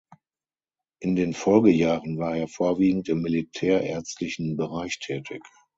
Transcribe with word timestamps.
In 1.01 1.15
den 1.15 1.35
Folgejahren 1.35 2.17
war 2.17 2.35
er 2.35 2.47
vorwiegend 2.47 3.07
im 3.09 3.21
militärärztlichen 3.21 4.57
Bereich 4.57 4.97
tätig. 4.97 5.43